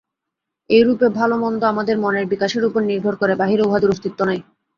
এইরূপে 0.69 1.07
ভাল-মন্দ 1.17 1.61
আমাদের 1.65 1.95
মনের 1.99 2.25
বিকাশের 2.27 2.63
উপর 2.65 2.81
নির্ভর 2.85 3.13
করে, 3.15 3.33
বাহিরে 3.35 3.63
উহাদের 3.65 3.91
অস্তিত্ব 3.93 4.19
নাই। 4.25 4.39